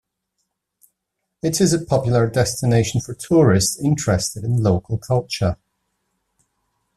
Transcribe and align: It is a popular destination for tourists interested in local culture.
It 1.43 1.61
is 1.61 1.73
a 1.73 1.85
popular 1.85 2.27
destination 2.27 3.01
for 3.01 3.13
tourists 3.13 3.79
interested 3.79 4.43
in 4.43 4.63
local 4.63 4.97
culture. 4.97 5.57